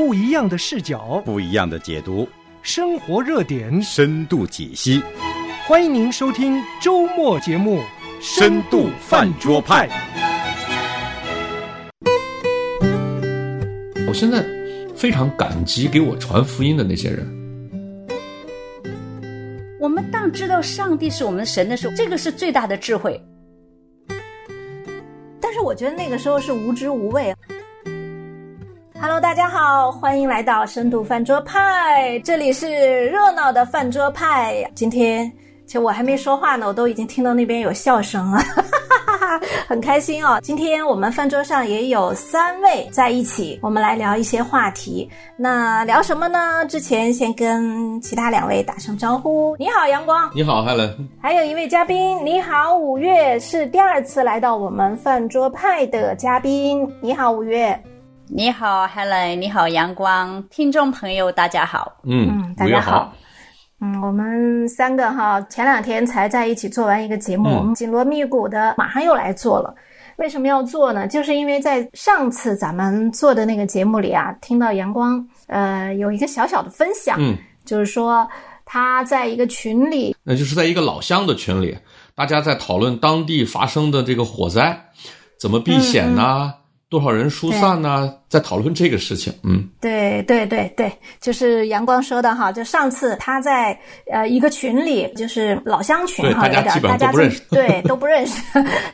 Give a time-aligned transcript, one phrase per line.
[0.00, 2.26] 不一样的视角，不一样的解读，
[2.62, 5.02] 生活热点，深度解析。
[5.66, 7.80] 欢迎您收听周末节目
[8.18, 9.86] 《深度饭桌派》。
[14.08, 14.42] 我现在
[14.96, 17.28] 非常感激给我传福音的那些人。
[19.78, 23.22] 我们当知道上帝是我们神的时候，这个是最大的智慧。
[25.38, 27.34] 但是我觉得那个时候是无知无畏。
[29.02, 34.62] Hello，大家好，欢迎来到深度饭桌派，这里是热闹的饭桌派。
[34.74, 35.32] 今天
[35.64, 38.42] 其实我还没说话呢，我都已经听到那边有笑声了，
[39.66, 40.38] 很开心哦。
[40.42, 45.08] 今天我们饭桌上也有三位在一起，我们来聊一些话题。
[45.34, 46.62] 那聊什么呢？
[46.66, 49.56] 之前先跟其他两位打声招呼。
[49.56, 50.30] 你好，阳光。
[50.34, 50.94] 你好，Helen。
[51.22, 56.86] 还有一位嘉宾，你好，五月是第二次来到我们饭桌派的嘉宾。
[57.00, 57.82] 你好，五月。
[58.32, 61.92] 你好，Helen，你好，阳光，听众朋友，大家好。
[62.04, 63.12] 嗯，大家好。
[63.80, 69.74] 嗯，我们三个哈，前两天才在一起做完一个节目，我们紧锣密鼓的，马上又来做了。
[70.16, 71.08] 为什么要做呢？
[71.08, 78.28] 就是因为在上次咱们做的那个节目里啊，听到阳光呃有一个小小的分享，嗯，就是说
[78.64, 81.76] 他在一个群里，那就是在一个老乡的群里，
[82.14, 84.78] 大家在讨论当地发生的这个火灾
[85.36, 86.54] 怎么避险呢？
[86.88, 88.14] 多少人疏散呢？
[88.30, 93.76] 在讨论这个事情，嗯，对对对对，就是阳光说的哈，就上次他在
[94.08, 98.40] 呃一个群里，就是老乡群哈，有点大家都不认识，对都不认识，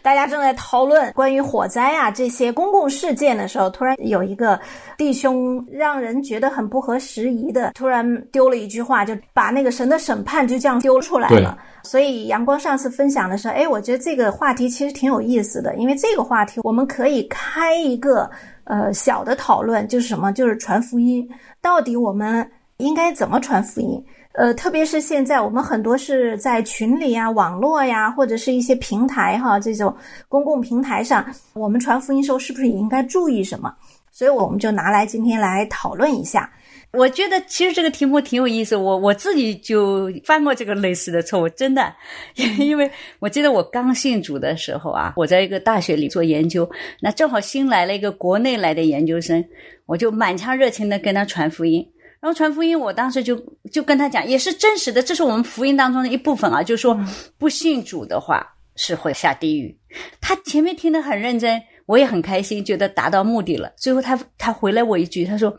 [0.01, 4.59] 大家正在讨论关于火灾啊这些公共事件的时候，突然有一个
[4.97, 11.59] 弟兄让人觉得很不合时宜的，突然丢了一句话，就把那个神的审判就这样丢出来了。
[11.83, 18.31] 所以阳光上次分享的时候，哎，我觉得这个话题其实挺有意思的，因为这个话题我们可以开一个。
[18.67, 20.33] 呃，小的讨论就是什么？
[20.33, 21.29] 就是传福音，
[21.61, 24.05] 到底我们应该怎么传福音？
[24.33, 29.95] 呃，特别是现在我们很多是在群里呀、网络呀，或者是一些平台哈，这种
[30.29, 31.25] 公共平台上，
[31.55, 33.75] 我们传福音时候是不是也应该注意什么？
[34.13, 36.51] 所以我们就拿来今天来讨论一下。
[36.97, 41.95] 我觉得其实这个题目挺有意思，我我自己就犯过这个类似的错误，真的，
[42.59, 46.69] 因为我记得我刚信主的时候啊，我在一个大学里做研究，
[47.01, 49.45] 那正好新来了一个国内来的研究生，
[49.85, 51.87] 我就满腔热情的跟他传福音，
[52.21, 53.37] 然后传福音，我当时就
[53.71, 56.99] 就跟他讲，也是真实的，这是我们福音当中的一部分啊，就是说
[57.39, 59.77] 不信主的话是会下地狱。
[60.21, 63.73] 他前面听得很认真，我也很开心，觉得达到目的了。
[63.77, 65.57] 最后他他回来我一句，他说。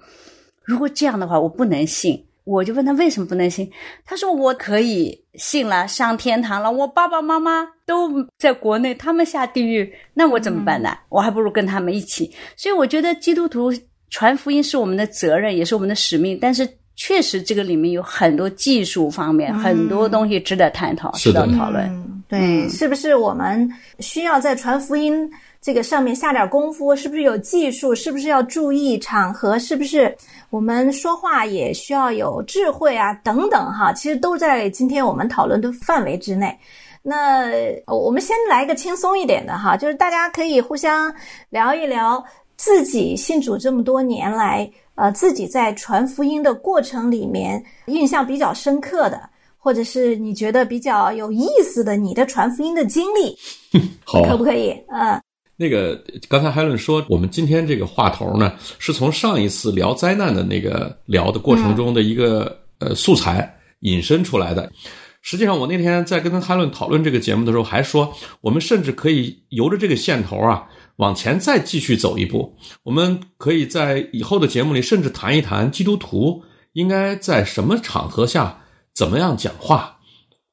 [0.67, 2.23] 如果这样的话，我不能信。
[2.43, 3.69] 我就问他为什么不能信，
[4.05, 6.71] 他说我可以信了，上天堂了。
[6.71, 10.97] 我爸爸妈妈都在国内，他们下地狱，那我怎么办呢？
[11.09, 12.31] 我还不如跟他们一起。
[12.55, 13.69] 所以我觉得基督徒
[14.09, 16.39] 传福音是我们的责任，也是我们的使命。
[16.41, 22.21] 但是确实这个里面有很多技术方面，很多东西值得探讨，值得讨论。
[22.29, 23.69] 对，是不是我们
[23.99, 25.29] 需要在传福音？
[25.59, 27.93] 这个上面下点功夫，是不是有技术？
[27.93, 29.57] 是不是要注意场合？
[29.59, 30.15] 是不是
[30.49, 33.13] 我们说话也需要有智慧啊？
[33.15, 36.57] 等等哈，其实都在今天我们讨论的范围之内。
[37.01, 37.49] 那
[37.87, 41.13] 我们先来个轻松一点的哈，就是大家可以互相
[41.49, 42.23] 聊一聊
[42.55, 49.21] 自己信主这么多年来，呃，自己在传福音的过程里面印象比较深刻的，
[49.57, 53.37] 或者是你觉得比较有意思的你的传福音的经历，
[54.05, 54.71] 好，可不可以？
[54.89, 55.19] 嗯。
[55.59, 64.71] 那个刚才海伦说，我们今天这个话头呢，是从上一次聊灾难的那个聊的过程中的一个呃素材引申出来的。
[65.23, 70.63] 实际上，我那天在跟海伦讨论这个节目的时候，还说我们甚至可以由着这个线头啊
[70.97, 72.55] 往前再继续走一步。
[72.83, 76.41] 我们可以在以后的节目里，甚至谈一谈基督徒
[76.73, 78.57] 应该在什么场合下
[78.93, 79.96] 怎么样讲话。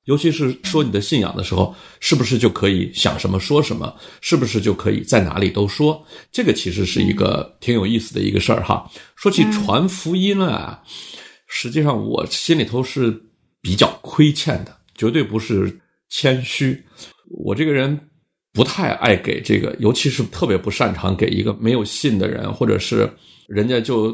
[0.05, 3.95] 尤其是说你的信仰的时候，是不是就可以想什么说什么？
[4.21, 6.05] 是不是就可以在哪里都说？
[6.31, 8.91] 这个其实是一个挺有意思的一个事儿哈。
[9.17, 10.83] 说起传福音啊，
[11.47, 13.19] 实际上我心里头是
[13.63, 15.81] 比较亏欠的，绝对不是
[16.11, 16.85] 谦虚。
[17.31, 17.99] 我这个人
[18.53, 23.11] 不太爱给这个，尤其是特别不擅长给一个没有信的人，或者是
[23.49, 24.13] 人家就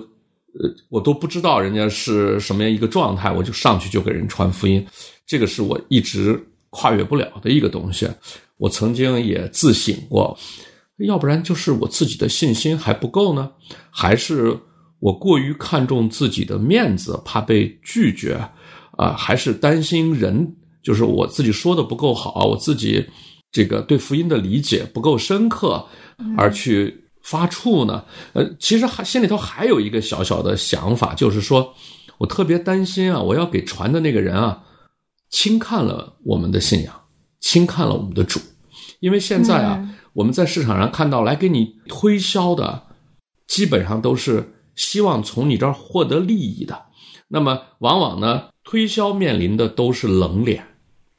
[0.58, 4.84] 呃，我都不知道人家是什么样一个状态，我就上去就给人传福音。
[5.26, 8.08] 这个是我一直跨越不了的一个东西，
[8.56, 10.36] 我曾经也自省过，
[10.98, 13.50] 要不然就是我自己的信心还不够呢，
[13.90, 14.56] 还是
[14.98, 18.34] 我过于看重自己的面子，怕被拒绝，
[18.98, 23.04] 啊，还是担心人，就是我自己说的不够好，我自己
[23.52, 25.84] 这个对福音的理解不够深刻，
[26.36, 28.04] 而去发怵呢？
[28.32, 31.74] 呃，其实还心里头还有一个小小的想法，就是说
[32.18, 34.62] 我特别担心啊，我要给传的那个人啊，
[35.30, 36.94] 轻看了我们的信仰，
[37.40, 38.40] 轻看了我们的主，
[39.00, 42.82] 因为现在啊，我们在市场上看到来给你推销的，
[43.46, 46.86] 基本上都是希望从你这儿获得利益的，
[47.28, 50.66] 那么往往呢，推销面临的都是冷脸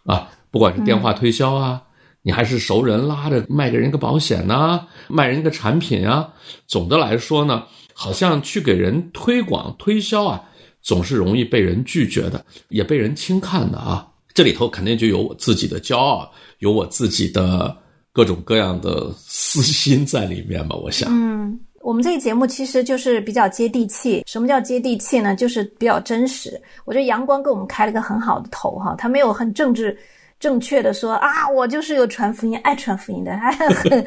[0.06, 1.83] 啊，不管是电话推销啊。
[2.23, 6.31] 你还是熟人拉着卖给人个保险呐，卖人一个产品啊。
[6.68, 7.63] 总的来说呢，
[7.94, 10.41] 好像去给人推广推销啊，
[10.81, 14.07] 总是容易被人拒绝的，也被人轻看的啊。
[14.33, 17.75] 这里头肯定就有我自己的骄傲，有我自己的
[18.13, 20.75] 各种各样的私心在里面吧。
[20.75, 24.24] 我想，嗯，我们这个节目其实就是比较接地气。
[24.27, 25.35] 什么叫接地气呢？
[25.35, 26.62] 就是比较真实。
[26.85, 29.97] 我觉得阳光给我们开了个很好的头哈，他没有很政治。
[30.41, 34.03] 正确的说啊，我就是有传福音、爱传福音的，还 很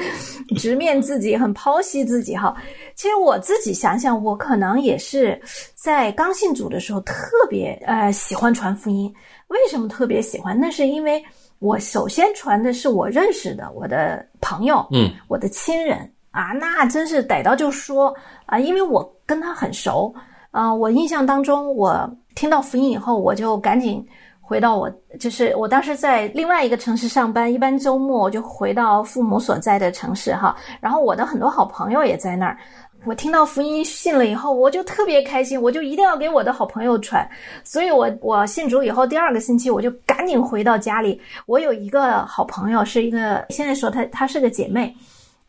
[0.58, 2.52] 直面自己，很剖析自己哈。
[2.96, 5.40] 其实我自己想想，我可能也是
[5.76, 7.14] 在刚信主的时候特
[7.48, 9.14] 别呃喜欢传福音。
[9.46, 10.58] 为什么特别喜欢？
[10.58, 11.22] 那是因为
[11.60, 15.98] 我首先传的是我认识的我的朋友，嗯，我的亲人
[16.32, 18.12] 啊，那真是逮到就说
[18.46, 20.12] 啊，因为我跟他很熟
[20.50, 20.74] 啊。
[20.74, 24.04] 我印象当中，我听到福音以后，我就赶紧。
[24.46, 30.54] 回到我就是我当时在另外一个城市上班，一般周末我就回到父母所在的城市哈。
[30.80, 32.58] 然后我的很多好朋友也在那儿。
[33.06, 37.26] 我听到福音信了以后，我就特别开心，我就一定要给我的好朋友传。
[37.62, 41.20] 所以我我信主以后第二个星期，我就赶紧回到家里。
[41.46, 44.94] 我有一个好朋友，是一个现在说她她是个姐妹，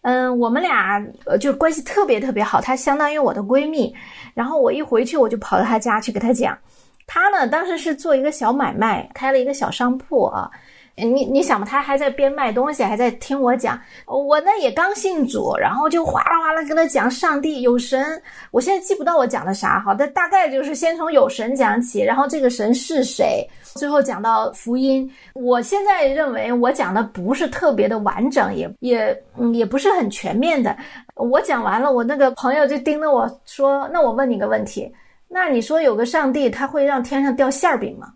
[0.02, 3.94] 嗯，我们俩呃就关系特别特别好，她相当于我的闺蜜。
[4.34, 6.58] 然后我一回去，我就跑到她家去给她讲。
[7.08, 10.50] 他呢，当时是做一个小买卖，开了一个小商铺啊。
[10.98, 13.78] 你你想嘛，他还在边卖东西，还在听我讲。
[14.06, 18.22] 我呢也刚信主，然后就哗啦哗啦跟他讲上帝有神。
[18.50, 25.12] 我现在记不到我讲的啥哈，但大概就是先从有神讲起，然后这个神是谁，最后讲到福音。
[25.34, 30.74] 我现在认为我讲的不是特别的完整，也也嗯也不是很全面的。
[31.16, 34.90] 我讲完了，我那个朋友就盯着我说：“那我问你个问题。”
[35.36, 38.14] 那你说有个上帝，他会让天上掉馅儿饼吗？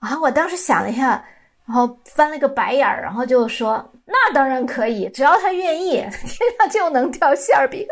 [0.00, 1.24] 啊，我当时想了一下，
[1.66, 3.84] 然后翻了个白眼儿，然后就说。
[4.12, 5.92] 那当然可以，只要他愿意，
[6.26, 7.86] 天上就能掉馅儿饼。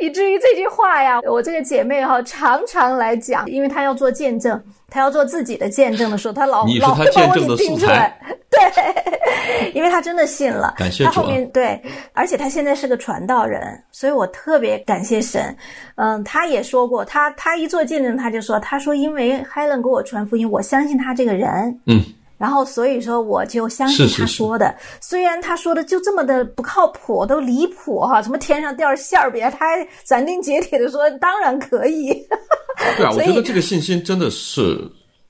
[0.00, 4.58] 以至于这句话呀，我这个姐妹哈常常来讲，因为她要做见证，
[4.88, 8.18] 她要做自己的见证的时候，她老老会把我给听出来。
[8.48, 10.74] 对， 因为她真的信了。
[10.78, 11.20] 感谢主。
[11.20, 11.78] 后面对，
[12.14, 13.60] 而且她现在是个传道人，
[13.90, 15.54] 所以我特别感谢神。
[15.96, 21.78] 嗯，她也说过，她她一做见证，她就说，她说因为 Helen 给我传福音，我相信他这个人。
[21.84, 22.02] 嗯。
[22.42, 24.74] 然后，所以说，我就相信他说的。
[25.00, 32.08] 虽然他说的就这么的不靠谱，都离谱哈，什么天上掉馅儿饼，他还斩钉截铁的说，当然可以。
[32.98, 34.76] 对啊，我觉得这个信心真的是，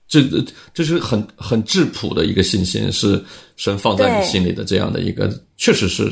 [0.08, 0.22] 这
[0.72, 3.22] 这是很很质朴的一个信心，是
[3.56, 6.10] 神放在你心里的这样的一个，确实是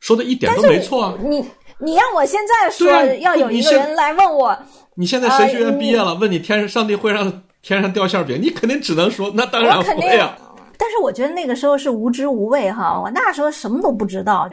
[0.00, 1.14] 说的一点都没错啊。
[1.22, 1.36] 你
[1.78, 4.58] 你让我现在说，要有一个人来问我，
[4.96, 7.44] 你现在神学院毕业了，问你天上上帝会让。
[7.62, 10.36] 天上掉馅饼，你肯定只能说那当然会呀。
[10.78, 14.48] 但是我觉得那个时候是无知无畏哈，我那时候什么都不知道，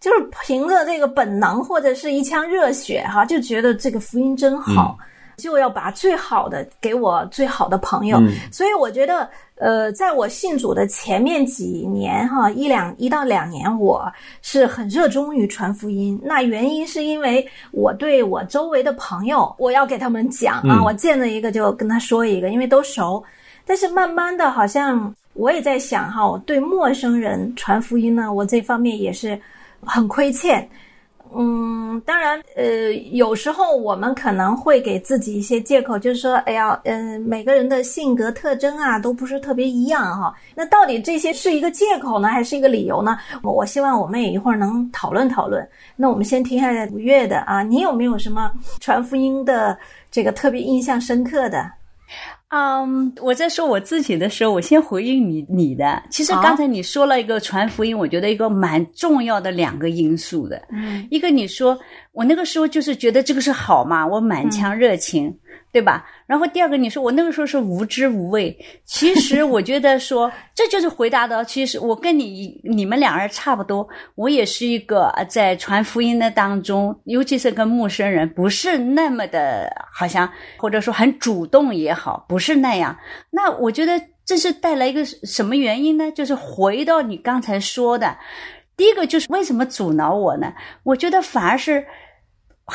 [0.00, 4.96] 就是凭着这个本能或者是一腔热血哈，就觉得这个福音真好。
[5.42, 8.16] 就要把最好的给我最好的朋友，
[8.52, 14.06] 所以我觉得，呃，在我信主的前面几年哈，一两一到两年，我
[14.40, 16.16] 是很热衷于传福音。
[16.22, 23.20] 那原因是因为我对我周围的朋友，我要给他们讲啊，我见了一个就跟他说一个，因为都熟。
[23.66, 29.36] 但是慢慢的，好像我也在想哈，我对陌生人传福音呢，我这方面也是
[29.84, 30.68] 很亏欠。
[31.36, 40.34] 嗯，当然，呃，有时候我们可能会给自己一些借口，就是说，哎呀，嗯，每个人的性格特征啊，都不是特别一样哈。
[40.54, 43.18] 那到底这些是一个借口呢，还是一个理由呢？
[43.42, 45.66] 我希望我们也一会儿能讨论讨论。
[45.96, 49.78] 那我们先听一下五月的啊，你有没有什么传福音的
[50.10, 51.70] 这个特别印象深刻的？
[52.48, 56.02] 嗯，我在说我自己的时候，我先回应你你的。
[56.10, 60.60] 其实刚才你说了一个传福音，我觉得一个蛮重要的两个因素的。
[60.70, 61.78] 嗯，一个你说
[62.12, 65.34] 我那个时候就是觉得这个是好嘛，我满腔热情。
[65.72, 66.04] 对吧？
[66.26, 68.54] 然后第二个，你说我那个时候是无知无畏。
[68.84, 71.42] 其实我觉得说，这就是回答的。
[71.46, 82.94] 其实我跟你你们两人差不多，我也是一个在传福音的当中，尤其是跟陌生人，不是那么的，好像或者说很主动也好，不是那样。
[83.30, 86.12] 那我觉得这是带来一个什么原因呢？
[86.12, 88.14] 就是回到你刚才说的。
[88.74, 90.52] 第一个就是为什么阻挠我呢？
[90.82, 91.84] 我觉得反而是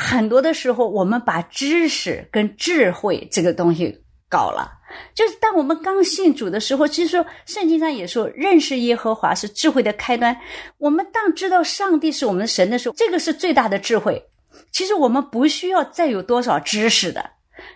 [0.00, 4.70] 很多的时候，我们把知识跟智慧这个东西搞了。
[5.12, 10.34] 就是当我们刚信主的时候，其实圣经上也说，认识耶和华是智慧的开端。
[10.78, 14.22] 我们当知道上帝是我们神的时候，这个是最大的智慧。
[14.70, 17.28] 其实我们不需要再有多少知识的，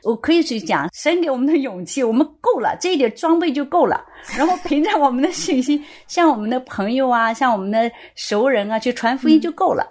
[0.05, 4.05] 我可以去讲神给我们的勇气，我们够了，这一点装备就够了。
[4.39, 9.85] 然后凭着我们的信心，向我们的朋友啊，向我们的熟人啊，去传福音就够了。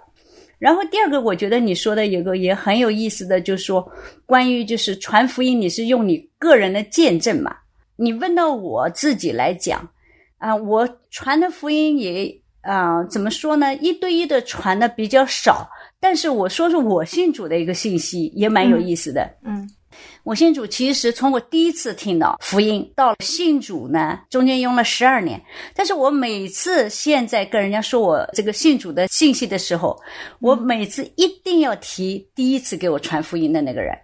[0.62, 3.84] 然后第二个，我觉得你说的有个也很有意思的，就是说
[4.24, 7.52] 关于就是传福音，你是用你个人的见证嘛？
[7.96, 9.90] 你问到我自己来讲
[10.38, 13.74] 啊，我传的福音也啊，怎么说呢？
[13.74, 15.68] 一对一的传的比较少。
[15.98, 19.28] 但是我说说我信主的一个信息也蛮有意思的。
[19.44, 19.68] 嗯，
[20.24, 25.42] 我信主其实从我第一次听到福音到信主呢，中间用了十二年。
[25.74, 30.00] 但是我每次现在跟人家说我这个信主的信息的时候，
[30.38, 33.98] 我每次一定要提第一次给我传福音的那个人，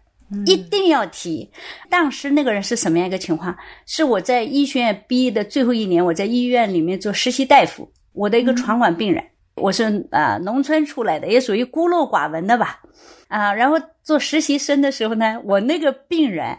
[0.44, 1.48] 一定要提。
[1.88, 3.56] 当时那个人是什么样一个情况？
[3.86, 9.24] 是我在医学院毕业的最后一年，我在医院里面做实习大夫，我的一个床管病人。
[9.60, 12.80] 我是啊，农村出来的，也属于孤陋寡闻的吧，
[13.28, 16.56] 啊，然后做实习生的时候呢，我那个病人，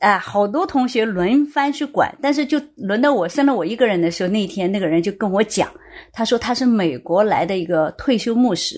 [0.00, 5.70] 啊，好多同学轮番去管，但是就轮到我剩了我一个人的时候，那天那个人就跟我讲，
[6.12, 8.76] 他说他是美国来的一个退休牧师，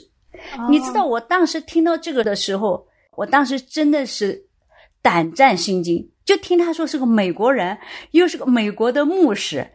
[0.68, 4.40] 你知道我当时听到这个的时候，我当时真的是
[5.02, 7.76] 胆战心惊，就听他说是个美国人，
[8.12, 9.66] 又是个美国的牧师。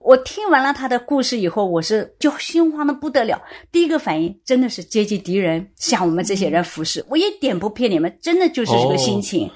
[0.00, 3.40] 我听完了他的故事以后，我是就心慌的不得了。
[3.70, 9.50] 第一个反应真的是阶级敌人向我们这些人服侍，我一点不骗你们，真的就是这个心情。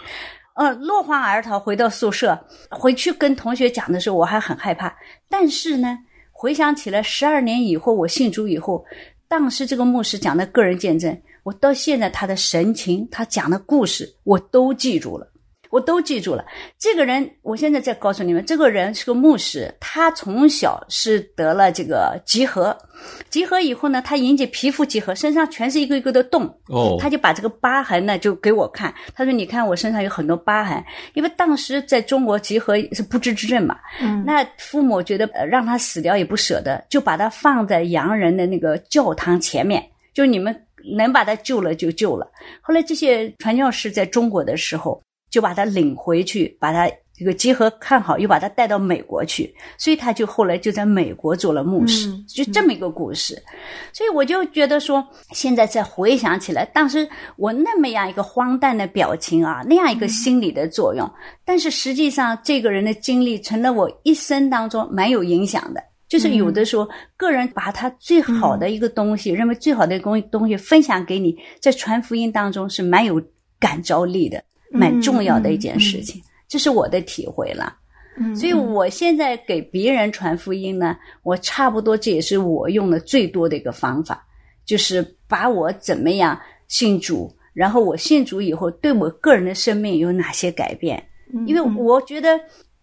[0.55, 4.95] 呃，落荒而逃，回到宿舍，回去跟同学讲的时候，我还很害怕。
[5.29, 5.97] 但是呢，
[6.31, 8.85] 回想起来，十二年以后我信主以后，
[9.29, 15.32] 当时这个牧师讲的个人见证，我到现在他的神情，他讲的故事，我都记住了。
[15.73, 16.45] 我都记住了，
[16.79, 22.77] 这个人，我现在再告诉你们，这个人是个牧师，他从小是得了这个集合，
[23.31, 40.55] 集合以后呢，他引起皮肤结核，身上全是一个一个的洞，哦，他就把这个疤痕呢就给我看，他说：“你看我身上有很多疤痕，因为当时在中国集合是不治之症嘛，嗯，那父母觉得让他死掉也不舍得，就把他放在洋人的那个教堂前面，就你们
[40.99, 42.31] 能把他救了就救了。
[42.61, 45.03] 后来这些传教士在中国的时候。
[45.33, 53.41] 就把他领回去，把他这个结合看好，又把他带到美国去，所以他就后来就在美国做了牧师，就这么一个故事。
[53.93, 61.11] 所以我就觉得说，现在再回想起来，当时我那么样一个荒诞的表情啊，那样一个心理的作用，
[61.45, 65.83] 但是实际上这个人的经历成了我一生当中蛮有影响的。
[66.09, 66.87] 就是有的时候，
[67.17, 73.23] 个人把他最好的一个东西，认为最好的东东西分享给你，在传福音当中是蛮有
[73.59, 74.43] 感召力的。
[74.73, 77.77] 蛮重要的一件事情，这是我的体会了。
[78.35, 84.23] 所以我现在给别人传福音呢，我差不多这也是我用的最多的一个方法，
[84.67, 86.39] 就是把我怎么样
[86.69, 91.03] 信主，然后我信主以后对我个人的生命有哪些改变。
[91.47, 92.39] 因为我觉得，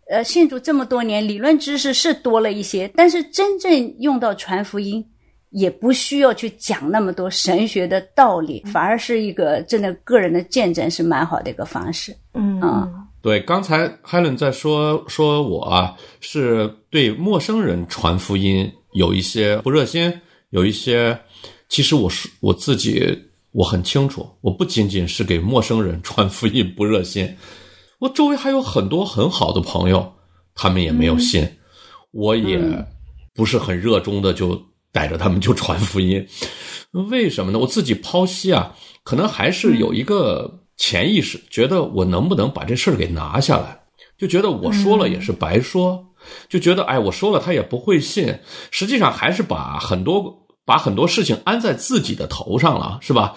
[0.10, 5.06] 呃，信主这么多年，理论知识是多了一些，但是真正用到传福音。
[5.52, 12.16] 也不需要去讲那么多神学的道理，反而是一个真的个人的见证，是蛮好的一个方式。
[12.34, 12.88] 嗯啊，
[13.22, 20.14] 对，刚才 Helen 在说说我啊，是对陌生人传福音有一些不热心，
[20.52, 21.20] 有一些，
[21.68, 23.18] 其实我是我自己
[23.52, 27.28] 我很清楚，我不仅仅是给陌生人传福音不热心，
[27.98, 30.14] 我周围还有很多很好的朋友，
[30.54, 31.48] 他们也没有信，
[32.12, 32.60] 我也
[33.34, 34.62] 不是很热衷的就。
[34.92, 36.26] 带着他们就传福音，
[37.10, 37.60] 为什么呢？
[37.60, 43.80] 我自己剖析啊，可能还是有一个潜意识，觉得我能不能把这事儿给拿下来，
[44.18, 46.04] 就觉得我说了也是白说，
[46.48, 48.36] 就觉得哎，我说了他也不会信。
[48.72, 53.36] 实际上还是把很多把很多事情安在自己的头上了，是吧？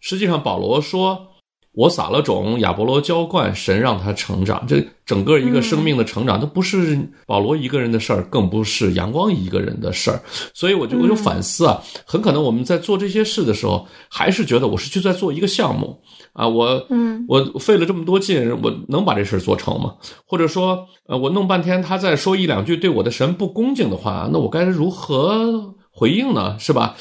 [0.00, 1.31] 实际上保罗说。
[1.74, 4.62] 我撒了种，亚伯罗浇灌，神让他成长。
[4.68, 10.20] 这整个一个生命的成长，它不是保罗一个人的事儿，更不是阳光一个人的事儿。
[10.52, 15.98] 所以我就我就反思啊，很可能我们在做这些事的时候，还是觉得我是去在做一个项目
[16.34, 19.94] 啊，我嗯，我费了这么多劲，我能把这事儿做成吗？
[20.26, 26.54] 或者说，呃，我弄半天，他再说一两句对我的神不恭敬的话，那我该如何回应呢？
[26.58, 26.94] 是吧？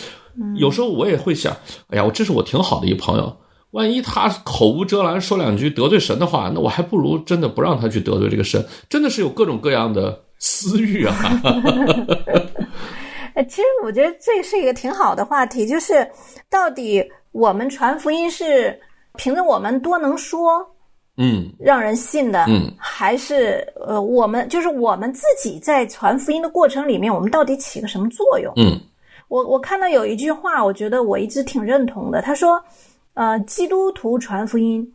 [0.56, 1.52] 有时候我也会想，
[1.90, 3.36] 哎呀，我这是我挺好的一朋友。
[3.72, 8.64] 万一他口无遮拦说两句得罪神的话，那我还不如真的不让他去得罪这个神。
[8.90, 11.16] 真的是有各种各样的私欲啊。
[13.34, 16.06] 呃，其实我觉得这是一个挺好的话题，就是
[16.50, 17.02] 到底
[17.32, 18.78] 我们传福音是
[19.16, 20.60] 凭着我们多能说，
[21.16, 28.52] 嗯让人信的，嗯，还是呃，我们就是我们自己在传福音的过程里面，我们到底起个什么作用？
[28.58, 28.78] 嗯
[29.30, 32.22] 我我看到有一句话，我觉得我一直挺认同的。
[32.22, 32.62] 他说，
[33.14, 34.86] 呃，基督徒传福音，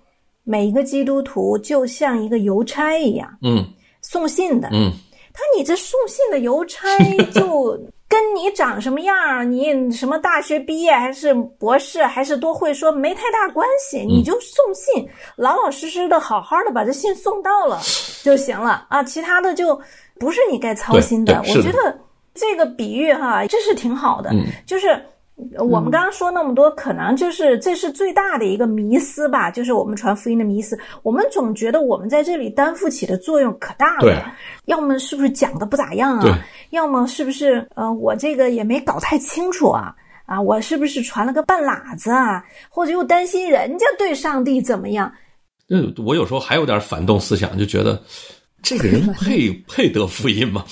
[0.44, 3.64] 每一个基督徒就像一个邮差一样嗯
[4.00, 4.68] 送信的。
[4.72, 4.90] 嗯
[5.38, 6.88] 他你这送信的邮差
[7.30, 15.06] 就跟你长什么样儿，你什么大学毕业还是博士还是多会说没太大关系，你就送信，
[15.36, 17.78] 老老实实的好好的把这信送到了
[18.22, 19.78] 就行了啊，其他的就
[20.18, 21.38] 不是你该操心的。
[21.48, 21.98] 我觉得
[22.32, 24.98] 这个比喻哈，这是挺好的，嗯就是。
[25.54, 30.78] 呃我们刚刚说那么多，可能就是这是最大的一个迷思吧，就是我们传福音的迷思。
[31.02, 36.38] 我们总觉得我们在这里担负起的作用可大了，要么是不是讲的不咋样啊？
[36.70, 39.94] 要么是不是呃我这个也没搞太清楚啊？
[40.24, 42.42] 啊，我是不是传了个半喇子啊？
[42.68, 45.12] 或者又担心人家对上帝怎么样？
[45.68, 48.00] 嗯，我有时候还有点反动思想，就觉得
[48.62, 50.64] 这个人配 配得福音吗？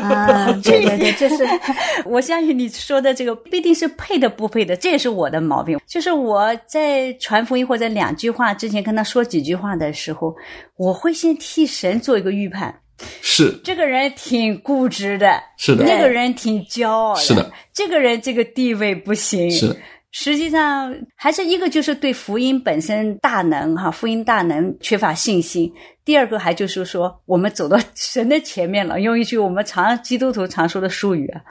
[0.00, 1.46] 啊， 对对对，这是
[2.04, 5.78] 我相信你说的这个不一定是配的不配的，这也是我的毛病。
[5.86, 10.34] 就是我在传福音或者两句话之前跟他说几句话的时候，
[10.76, 12.80] 我会先替神做一个预判。
[13.20, 19.76] 是这个人挺固执的，是的那个人挺骄傲的，是的，这个人这个地位不行，是的。
[20.18, 25.70] 实际上，还是一个就是对福音本身大能哈，福音大能缺乏信心。
[26.06, 31.42] 第二个还就是说，我们走到神的前面了，用一句我们常基督徒常说的术语啊，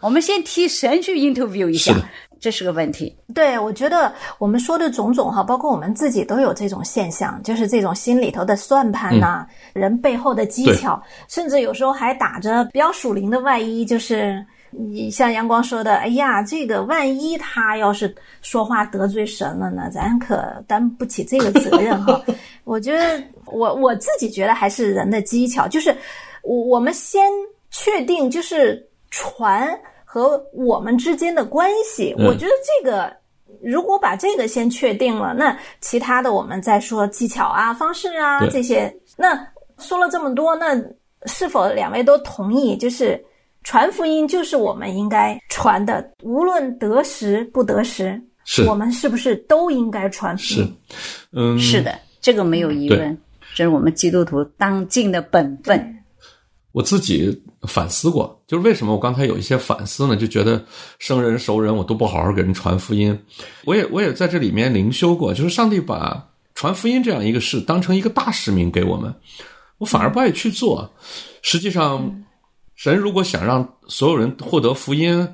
[0.00, 1.92] 我们先替神去 interview 一下，
[2.38, 3.12] 这是个问题。
[3.34, 22.20] 对，我觉得我们说的种种哈，包括我们自己都有这种现象，就是这种心里头的算盘呐、人背后的技巧，甚至有时候还打着比较属灵的外衣，就是你像阳光说的，哎呀，这个万一他要是说话得罪神了呢，咱可担不起这个责任哈。
[22.64, 25.96] 我觉得我我自己觉得还是人的技巧，就是
[26.42, 27.30] 我我们先
[27.70, 33.12] 确定就是船和我们之间的关系，嗯我觉得这个。
[33.62, 38.94] 如果把这个先确定了，那其他的我们再说技巧啊、方式啊这些。
[39.16, 39.46] 那
[39.78, 40.76] 说了这么多，那
[41.24, 43.24] 是否两位都同意，就是
[43.64, 50.68] 传福音就是我们应该传的，无论得时不得时，是我们是不是都应该传福是？，
[51.32, 53.18] 嗯，是的，这个没有疑问，
[53.54, 55.96] 这是我们基督徒当尽的本分。
[56.72, 60.16] 我自己反思过，就是为什么我刚才有一些反思呢？
[60.16, 60.62] 就觉得
[60.98, 63.18] 生人熟人我都不好好给人传福音，
[63.64, 69.14] 我也我也在这里面灵修过，就是上帝把传福音这样一个事当成一个大使命给我们，
[69.78, 70.92] 我反而不爱去做。
[71.42, 72.24] 实际上，
[72.76, 75.26] 神如果想让所有人获得福音，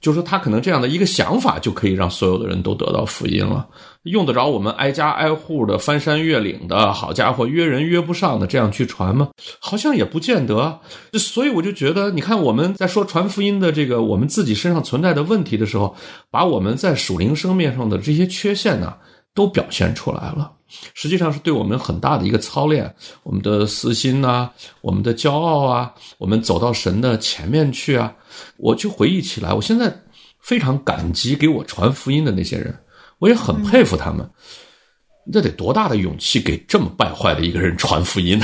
[0.00, 3.66] 就是说他可能这样的一个想法就可以让所有的人都得到福音了。
[4.02, 9.30] 用得着我们挨家挨户的翻山越岭的，好家伙，约人约不上的这样去传吗？
[9.60, 10.80] 好像也不见得。
[11.14, 15.94] 所以我就觉得，你看我们在说传福音的这个我们自己身上存在的问题的时候，
[16.30, 18.92] 把我们在属灵生命上的这些缺陷呢，
[19.34, 20.50] 都表现出来了。
[20.94, 28.12] 实际上是对我们很大的一个操练，我们的私心呐、我们的骄傲啊，我们走到神的前面去啊。
[28.56, 29.94] 我就回忆起来，我现在
[30.40, 32.74] 非常感激给我传福音的那些人，
[33.18, 34.28] 我也很佩服他们。
[35.24, 38.40] 那得多大的勇气给这么败坏的一个人传福音，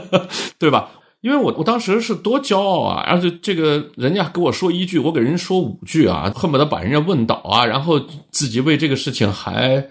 [0.58, 0.90] 对吧？
[1.20, 7.98] 因为我我当时是多骄傲啊，而且这个人家给我说一句，我给人说五句啊，恨不得把人家问倒啊，然后
[8.30, 9.84] 自己为这个事情还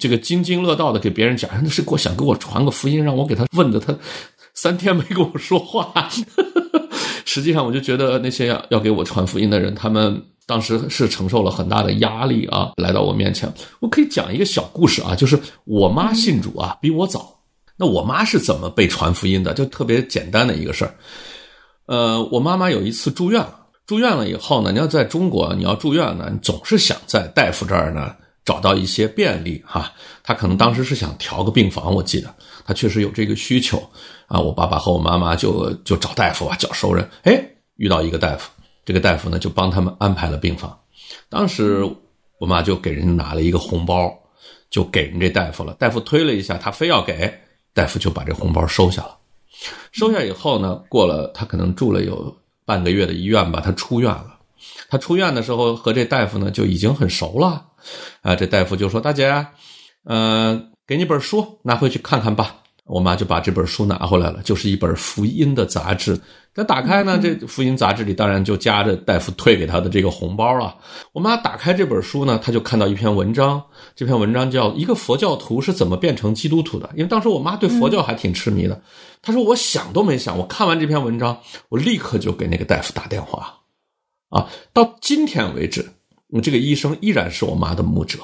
[0.00, 3.94] 这个津津乐道的给别人讲，那是给我想给我传个福音，让我给他问的他
[4.54, 5.92] 三天没跟我说话。
[7.24, 13.52] 实际上，我就觉得那些要要给我传福音的人，他们当时是承受了很大的压力啊，来到我面前。
[13.78, 17.38] 我可以讲一个小故事啊，就是我妈信主啊，比我早。
[17.76, 19.54] 那我妈是怎么被传福音的？
[19.54, 20.94] 就特别简单的一个事儿。
[21.86, 29.92] 呃，我妈妈有一次住院了，住院了以后呢，你要在中国，你要住院呢，你总是想在大夫这儿呢找到一些便利哈。
[30.22, 33.82] 他可能当时是想调个病房，我记得他确实有这个需求
[34.26, 34.40] 啊。
[34.40, 37.42] 我爸爸和我妈妈就就找大夫吧，找熟人，哎，
[37.76, 38.50] 遇到一个大夫，
[38.84, 40.78] 这个大夫呢就帮他们安排了病房。
[41.28, 41.82] 当时
[42.38, 44.12] 我妈就给人拿了一个红包，
[44.70, 45.74] 就给人这大夫了。
[45.74, 47.32] 大夫推了一下，他非要给，
[47.74, 49.16] 大夫就把这红包收下了。
[49.92, 54.38] 收下以后呢，过了他可能住了有半个月的医院吧，他出院了。
[54.88, 57.66] 他出院的时候和这大夫呢就已经很熟了，
[58.22, 59.46] 啊，这大夫就说：“大姐，
[60.04, 66.20] 嗯、给你本书，拿回去看看吧。”我妈就把这本书拿回来了，就是一本福音的杂志。
[66.52, 70.74] 但打开呢，这福音杂志里当然就夹着大夫退给她的这个红包了。
[71.12, 73.62] 我妈打开这本书呢，她就看到一篇文章，
[73.94, 76.88] 这篇文章叫《一个佛教徒是怎么变成基督徒的》。
[76.96, 78.82] 因为当时我妈对佛教还挺痴迷的，
[79.22, 81.38] 她说：“我想都没想，我看完这篇文章，
[81.68, 83.54] 我立刻就给那个大夫打电话。”
[84.30, 85.88] 啊，到今天为止，
[86.38, 88.18] 这个医生依然是我妈的牧者。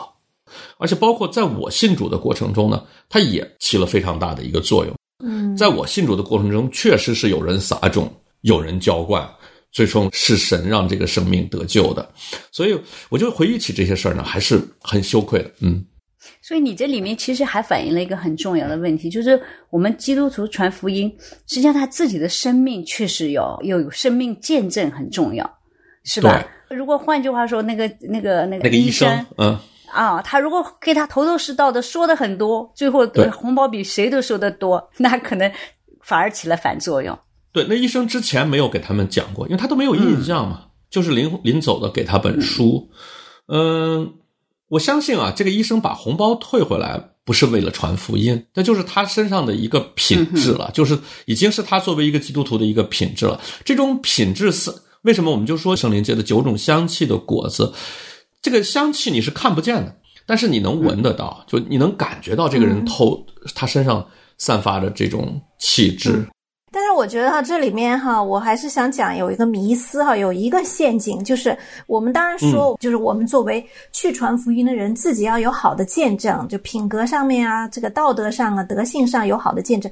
[0.79, 4.95] 而且包括在我信主的过程中呢，他也起了非常大的一个作用。
[5.25, 9.29] 嗯，在我信主的过程中，确实是有人撒种，有人浇灌，
[9.73, 12.09] 最终是神让这个生命得救的。
[12.53, 15.51] 所以我就回忆起这些事儿呢，还是很羞愧的。
[15.61, 15.85] 嗯，
[16.42, 19.40] 所以你这里面其实还反映了一个很重要的问题，就是
[19.71, 21.12] 我们基督徒传福音，
[21.49, 25.51] 实际上他自己的生命确实有有生命见证很重要，
[26.05, 26.47] 是吧？
[26.71, 29.59] 如果换句话说，那个那个那个那个医生，嗯。
[29.93, 35.51] 啊，他如果给他头头是道的说的很多，最后红包比谁都收的多， 那可能
[36.03, 37.17] 反而起了反作用。
[37.53, 42.91] 对，那医生之前没有给他们讲过，因为他都没有印象嘛，就是临临走的给他本书。
[43.47, 44.13] 嗯，
[44.69, 53.41] 我相信啊，这个医生把红包退回来不是为了传福音，那就是他身上的一个品质了，就是已经是他作为一个基督徒的一个品质了。
[53.65, 54.71] 这种品质是
[55.07, 55.31] 为什么？
[55.31, 57.73] 我们就说圣灵界的九种香气的果子。
[58.42, 59.95] 这个香气你是看不见的，
[60.27, 64.05] 但是你能闻得到，就你能感觉到这个人透他身上
[64.37, 66.27] 散发着这种气质。
[66.73, 79.90] 但是我觉得哈，这里面哈，我还是想讲有一个迷思哈，有一个陷阱，就是我们当然说，就是我们作为去传福音的人，自己要有好的见证，就品格上面啊，这个道德上啊，德性上有好的见证。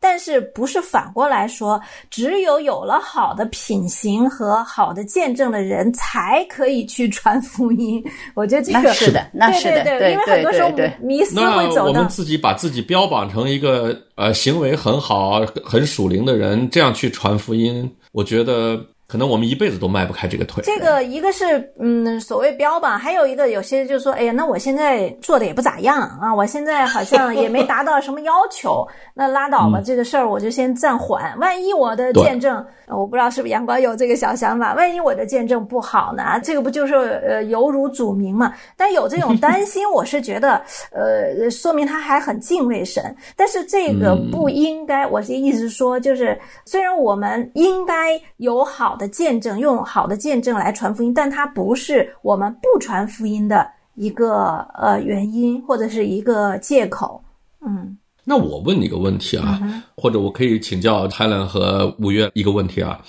[0.00, 1.80] 但是不是反过来说，
[2.10, 8.02] 只有有了好的品行和好的见证的人，才可以去传福音？
[8.34, 18.80] 我觉得这个是的，那是的，对对对，因为很多时候迷思会走我们自己把自己标榜成一个呃行为很好、很属灵的人，这样去传福音，我觉得。
[19.08, 20.62] 可能我们一辈子都迈不开这个腿。
[20.64, 31.38] 这个一个是嗯所谓标榜，还有一个有些就是说，哎呀，那我现在做的也不咋样啊，我现在好像也没达到什么要求， 那拉倒吧，这个事儿我就先暂缓。
[31.38, 36.40] 万一我的见证，我不知道是不是阳光有这个小想法，万一我的见证不好呢？
[36.42, 38.52] 这个不就是呃有辱主名嘛？
[38.76, 45.06] 但有这种担心，我是觉得呃说明他还很敬畏神，但是这个不应该。
[45.06, 48.95] 我的意思是说，就是虽然我们应该有好。
[48.96, 57.22] 的见证，用好的见证来传福音，但它不是我们不传福音的一个呃原因或者是一个借口。
[57.64, 59.60] 嗯，那我问你个问题啊，
[59.96, 63.00] 或者我可以请教 Helen 和五月一个问题啊，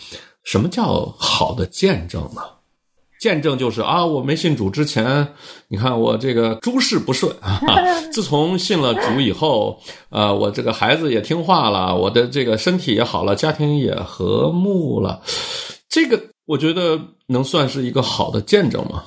[0.43, 2.41] 什么叫好的见证呢？
[3.19, 5.27] 见证就是啊，我没信主之前，
[5.69, 7.59] 你看我这个诸事不顺啊。
[8.13, 15.19] 自从信了主以后，呃，我这个孩子也听话了，我的这个身体也好了，家庭也和睦了。
[15.89, 19.03] 这个我觉得能算是一个好的见证吗？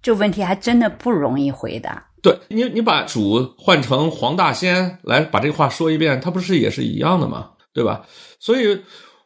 [0.00, 2.06] 这问题还真的不容易回答。
[2.22, 7.50] 对你，你把主换成黄大仙来把这话说一遍，他不是也是一样的吗？
[7.72, 8.02] 对吧？
[8.40, 8.78] 所以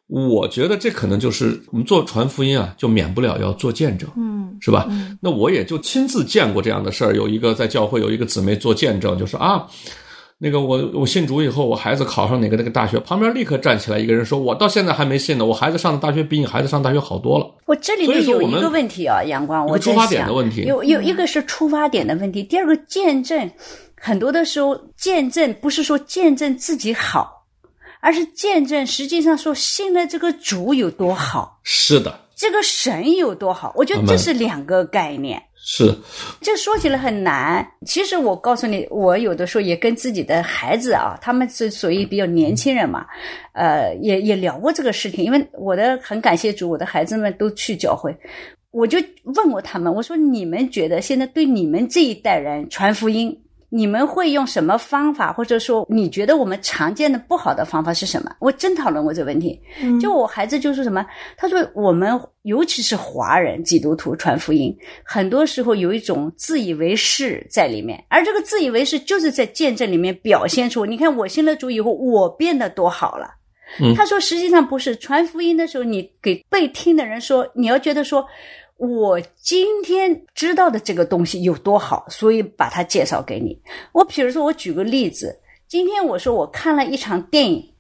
[0.06, 4.88] 我觉得这可能就是我们做传福音啊，就免不了要做见证，嗯，是吧？
[5.20, 9.66] 那我也就亲自见过这样的事儿，有一个在教会有一个姊妹做见证，就说啊。
[10.44, 23.48] 那个我我信主以后，我孩子考上哪个那个大学，旁边立刻站起来一个人说：“我到现在还没信呢，我孩子上的大学比你孩子上大学好多了。”我这里面有一个问题啊，阳光，我出发点的问题，有有一个是出发点的问题，第二个见证，
[23.94, 27.44] 很多的时候见证不是说见证自己好，
[28.00, 35.40] 而是见证实际上说信了这个主有多好，是的，这个神有多好，我觉得这是两个概念。
[35.64, 35.94] 是，
[36.40, 37.64] 这说起来很难。
[37.86, 43.06] 其实我告诉你，我有的时候也跟自己的孩子啊，他们是属于比较年轻人嘛，
[43.52, 45.24] 呃，也也聊过这个事情。
[45.24, 48.12] 因为我的很感谢主，我的孩子们都去教会，
[48.72, 48.98] 我就
[49.36, 53.40] 问过他们，我说你们觉得现在对你们这一代人传福音？
[53.74, 58.30] 你们会用什么方法，或者说你觉得我们常见的不好的方法是什么？
[58.38, 59.58] 我真讨论过这个问题。
[59.98, 61.06] 就我孩子就说什么，
[61.38, 73.30] 他说我们尤其是华人基督徒传福音，很多时候有一种自以为是在里面，而这个自以为是就是在见证里面表现出，你看我信了主以后，我变得多好了。
[73.96, 78.22] 他说实际上不是，传福音的时候，你给被听的人说，你要觉得说。
[78.76, 83.56] 我今天知道的这个东西有多好，所以把它介绍给你。
[83.92, 87.72] 我比如说，我举个例子，今天我说我看了一场电影，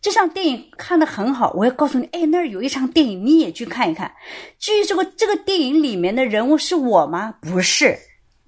[0.00, 4.12] 这场电影看的很好，我要告诉你，哎，那儿有一场电影，你也去看一看。
[4.58, 7.34] 至于这个这个电影里面的人物是我吗？
[7.40, 7.98] 不是，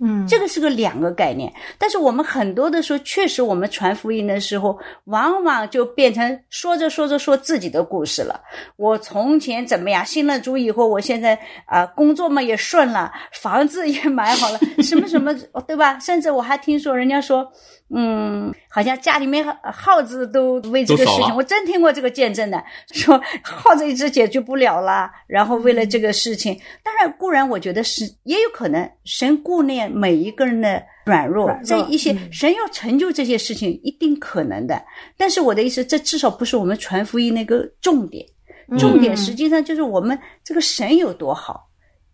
[0.00, 1.52] 嗯，这个是个两个概念。
[1.78, 8.40] 但是我们很多的时候，确实我们传福音的时候，往往就变成说着说着说自己的故事了。
[8.76, 15.32] 我从前怎么样，信了主以后，我现在啊、工作嘛也顺了，房子也买好了， 什么什么，
[15.66, 15.98] 对吧？
[15.98, 17.46] 甚至我还听说人家说，
[17.94, 34.82] 嗯，好像家里面耗子都为这个事情，我真听过这个见证的，说耗子一直解决不了了，然后为了这个事情，当然固然我觉得是也有可能神顾念每一个人的软弱，软弱在一些嗯神要成就这些事情，一定可能的。
[35.16, 38.24] 但是我的意思，这至少不是我们传福音那个重点，
[38.68, 41.68] 嗯重点实际上就是我们这个神有多好，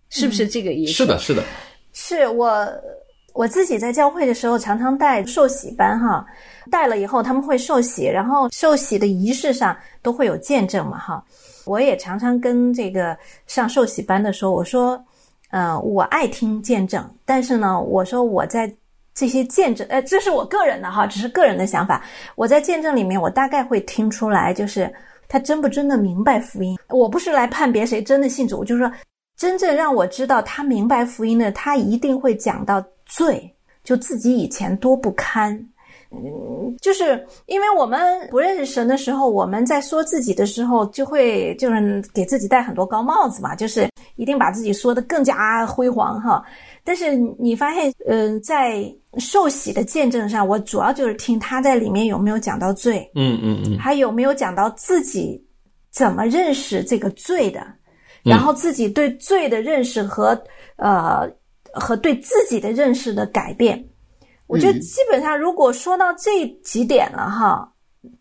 [0.08, 0.92] 是不是这个意思？
[0.92, 1.42] 是的，是的，
[1.92, 2.66] 是我
[3.32, 6.26] 我自己在教会的时候常常带受洗班哈，
[6.70, 11.24] 带了以后他们会受洗，然后受洗的仪式上都会有见证嘛哈。
[11.64, 15.00] 我也常常跟这个上受洗班的时候，我说，
[15.50, 18.72] 呃，我爱听见证，但是呢，我说我在
[19.14, 22.02] 这些见证，呃，这是我个人的哈，只是个人的想法。
[22.36, 24.92] 我在见证里面，我大概会听出来，就是
[25.28, 26.78] 他真不真的明白福音。
[26.88, 28.90] 我不是来判别谁真的信主，就是说
[29.36, 35.68] 真正让我知道他明白福音的，他一定会讲到罪，就自己以前多不堪。
[36.12, 46.42] 嗯，就是因为我们不认识神的时候，我们在说自己的时候，就会就是给自己戴很多高帽子嘛，就是一定把自己说的更加辉煌哈。
[46.82, 48.84] 但是你发现，嗯、在
[49.18, 55.40] 受洗的见证上，我主要就是听他在里面有没有讲到罪，嗯嗯嗯，还有没有讲到自己
[55.92, 57.64] 怎么认识这个罪的，
[58.24, 60.36] 然后自己对罪的认识和
[60.74, 61.30] 呃
[61.72, 63.84] 和对自己的认识的改变。
[64.50, 67.72] 我觉得基本上，如果说到这几点了哈，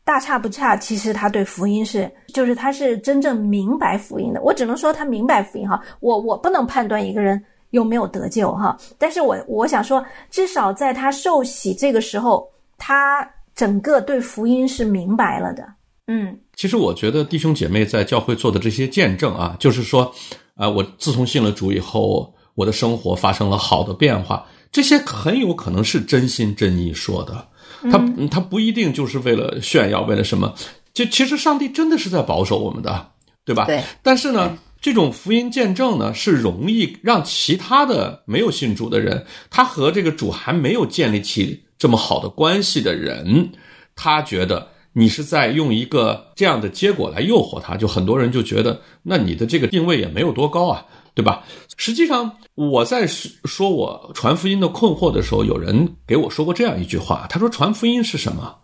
[0.04, 0.78] 大差不差。
[0.78, 4.42] 其实他对福音是，就是他是真正明白福音的。
[4.42, 8.78] 我只能说他明白福音哈，我我不能判断一个人有没有得救哈。
[8.98, 15.68] 但是我我想说，至少在他受洗这个时候，他整个对福音是明白了的。
[16.08, 20.12] 嗯其实我觉得弟兄姐妹在教会做的这些见证啊，就是说，
[20.56, 27.48] 啊、我自从信了主以后，我的生活发生了好的变化，这些很有可能是真心真意说的，
[27.92, 30.54] 他嗯他不一定就是为了炫耀，为了什么？
[30.94, 33.12] 就其实上帝真的是在保守我们的，
[33.46, 33.66] 对吧？
[33.66, 33.82] 对。
[34.04, 43.52] 但是呢，这种福音见证呢，是容易让其他的没有信主的人，他和这个主还没有建立起这么好的关系的人，
[43.96, 50.86] 他觉得你是在用一个这样的结果来诱惑他，就很多人就觉得，那你的这个定位也没有多高啊，
[51.20, 51.44] 对吧？
[51.76, 58.56] 实际上，我在说我传福音的困惑的时候，有人给我说过这样一句话，他说传福音是什么？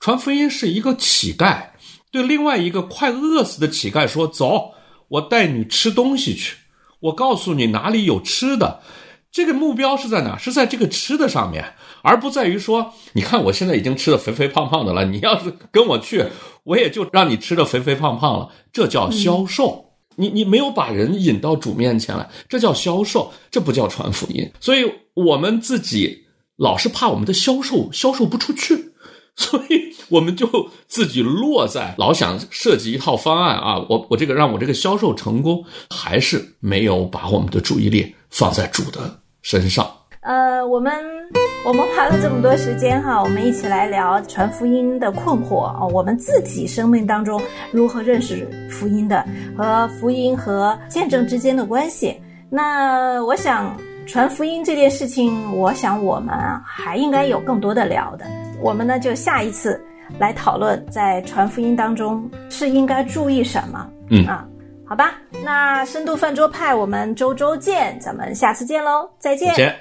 [0.00, 1.62] 传福音是一个乞丐
[2.10, 4.70] 对另外一个快饿死的乞丐说：“走，
[5.08, 6.56] 我带你吃东西去，
[7.00, 8.80] 我告诉你哪里有吃的。”
[9.30, 10.38] 这个目标是在哪？
[10.38, 16.24] 是在这个吃的上面，而不在于说，你看我现在已经吃的肥肥胖胖的了，你要是跟我去，
[16.64, 18.48] 我也就让你吃的肥肥胖胖了。
[18.72, 19.87] 这叫销售。
[20.18, 24.50] 你你没有把人引到主面前来，这叫销售，这不叫传福音。
[24.60, 26.26] 所以我们自己
[26.56, 28.92] 老是怕我们的销售销售不出去，
[29.36, 39.88] 所以我们就自己落在老想设计一套方案啊，我我这个让我这个销售成功，还是没有把我们的注意力放在主的身上。
[40.22, 40.92] 呃，我们
[41.64, 47.38] 我们花了这么多时间哈，我们一起来聊传福音的困惑啊、我们自己生命当中
[47.72, 49.22] 如何认识福音的，
[49.56, 52.18] 和福音和见证之间的关系。
[52.48, 58.24] 那我想传福音这件事情，我想我们还应该有更多的聊的。
[58.62, 59.78] 我们呢就下一次
[60.18, 63.86] 来讨论，在传福音当中是应该注意什么。
[64.08, 64.46] 嗯啊，
[64.86, 69.48] 好吧，那深度饭桌派我们周周见，咱们下次见喽，再见。
[69.50, 69.76] 再见。